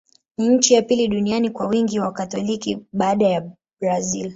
Ni 0.37 0.49
nchi 0.49 0.73
ya 0.73 0.81
pili 0.81 1.07
duniani 1.07 1.49
kwa 1.49 1.67
wingi 1.67 1.99
wa 1.99 2.05
Wakatoliki, 2.05 2.79
baada 2.93 3.27
ya 3.27 3.51
Brazil. 3.81 4.29